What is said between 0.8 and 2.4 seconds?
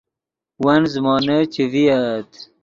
زیمونے چے ڤییت